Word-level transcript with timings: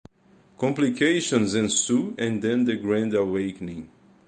Complications 0.57 1.53
ensue 1.53 2.15
and 2.17 2.41
then 2.41 2.65
the 2.65 2.75
grand 2.75 3.13
awakening. 3.13 3.87